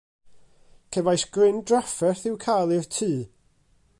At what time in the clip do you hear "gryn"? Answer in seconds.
1.35-1.61